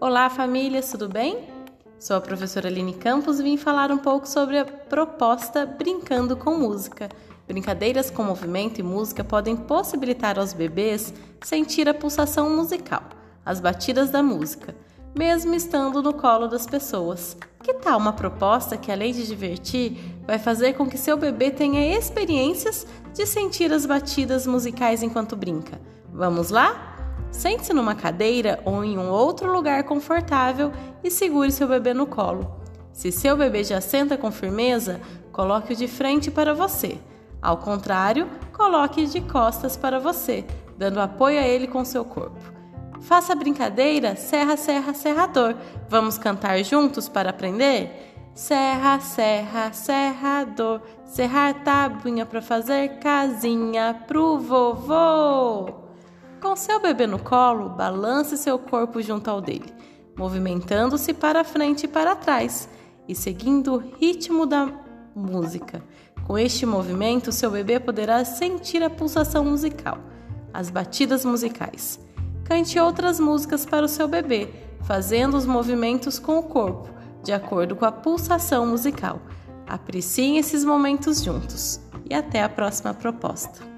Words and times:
Olá, 0.00 0.30
famílias, 0.30 0.92
tudo 0.92 1.08
bem? 1.08 1.48
Sou 1.98 2.14
a 2.14 2.20
professora 2.20 2.68
Aline 2.68 2.94
Campos 2.94 3.40
e 3.40 3.42
vim 3.42 3.56
falar 3.56 3.90
um 3.90 3.98
pouco 3.98 4.28
sobre 4.28 4.56
a 4.56 4.64
proposta 4.64 5.66
Brincando 5.66 6.36
com 6.36 6.56
Música. 6.56 7.08
Brincadeiras 7.48 8.08
com 8.08 8.22
movimento 8.22 8.78
e 8.78 8.82
música 8.84 9.24
podem 9.24 9.56
possibilitar 9.56 10.38
aos 10.38 10.52
bebês 10.52 11.12
sentir 11.42 11.88
a 11.88 11.94
pulsação 11.94 12.48
musical, 12.48 13.02
as 13.44 13.58
batidas 13.58 14.08
da 14.08 14.22
música, 14.22 14.72
mesmo 15.16 15.52
estando 15.56 16.00
no 16.00 16.14
colo 16.14 16.46
das 16.46 16.64
pessoas. 16.64 17.36
Que 17.60 17.74
tal 17.74 17.98
uma 17.98 18.12
proposta 18.12 18.76
que, 18.76 18.92
além 18.92 19.12
de 19.12 19.26
divertir, 19.26 19.98
vai 20.24 20.38
fazer 20.38 20.74
com 20.74 20.88
que 20.88 20.96
seu 20.96 21.16
bebê 21.16 21.50
tenha 21.50 21.98
experiências 21.98 22.86
de 23.12 23.26
sentir 23.26 23.72
as 23.72 23.84
batidas 23.84 24.46
musicais 24.46 25.02
enquanto 25.02 25.34
brinca? 25.34 25.80
Vamos 26.12 26.50
lá? 26.50 26.97
Sente-se 27.30 27.72
numa 27.72 27.94
cadeira 27.94 28.60
ou 28.64 28.84
em 28.84 28.98
um 28.98 29.10
outro 29.10 29.52
lugar 29.52 29.84
confortável 29.84 30.72
e 31.02 31.10
segure 31.10 31.52
seu 31.52 31.68
bebê 31.68 31.94
no 31.94 32.06
colo. 32.06 32.56
Se 32.92 33.12
seu 33.12 33.36
bebê 33.36 33.62
já 33.62 33.80
senta 33.80 34.16
com 34.16 34.30
firmeza, 34.30 35.00
coloque-o 35.30 35.76
de 35.76 35.86
frente 35.86 36.30
para 36.30 36.54
você. 36.54 36.98
Ao 37.40 37.56
contrário, 37.58 38.28
coloque 38.52 39.06
de 39.06 39.20
costas 39.20 39.76
para 39.76 40.00
você, 40.00 40.44
dando 40.76 41.00
apoio 41.00 41.38
a 41.38 41.46
ele 41.46 41.68
com 41.68 41.84
seu 41.84 42.04
corpo. 42.04 42.58
Faça 43.00 43.32
a 43.32 43.36
brincadeira 43.36 44.16
Serra, 44.16 44.56
Serra, 44.56 44.92
Serrador. 44.92 45.54
Vamos 45.88 46.18
cantar 46.18 46.62
juntos 46.64 47.08
para 47.08 47.30
aprender? 47.30 48.08
Serra, 48.34 49.00
serra, 49.00 49.72
serrador, 49.72 50.80
serrar 51.04 51.54
tabuinha 51.64 52.24
para 52.24 52.40
fazer 52.40 52.98
casinha 53.00 54.02
pro 54.06 54.38
vovô. 54.38 55.37
Seu 56.58 56.80
bebê 56.80 57.06
no 57.06 57.20
colo, 57.20 57.68
balance 57.68 58.36
seu 58.36 58.58
corpo 58.58 59.00
junto 59.00 59.30
ao 59.30 59.40
dele, 59.40 59.72
movimentando-se 60.16 61.14
para 61.14 61.44
frente 61.44 61.84
e 61.84 61.88
para 61.88 62.16
trás 62.16 62.68
e 63.06 63.14
seguindo 63.14 63.74
o 63.74 63.76
ritmo 63.76 64.44
da 64.44 64.68
música. 65.14 65.80
Com 66.26 66.36
este 66.36 66.66
movimento, 66.66 67.30
seu 67.30 67.52
bebê 67.52 67.78
poderá 67.78 68.24
sentir 68.24 68.82
a 68.82 68.90
pulsação 68.90 69.44
musical, 69.44 69.98
as 70.52 70.68
batidas 70.68 71.24
musicais. 71.24 72.00
Cante 72.42 72.76
outras 72.80 73.20
músicas 73.20 73.64
para 73.64 73.86
o 73.86 73.88
seu 73.88 74.08
bebê, 74.08 74.50
fazendo 74.82 75.36
os 75.36 75.46
movimentos 75.46 76.18
com 76.18 76.40
o 76.40 76.42
corpo, 76.42 76.88
de 77.22 77.32
acordo 77.32 77.76
com 77.76 77.84
a 77.84 77.92
pulsação 77.92 78.66
musical. 78.66 79.22
Apreciem 79.64 80.38
esses 80.38 80.64
momentos 80.64 81.22
juntos 81.22 81.80
e 82.10 82.12
até 82.12 82.42
a 82.42 82.48
próxima 82.48 82.92
proposta. 82.92 83.77